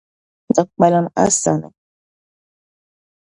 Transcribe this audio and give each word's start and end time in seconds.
Di 0.55 0.63
kpalim 0.69 1.07
a 1.21 1.23
sani. 1.41 1.69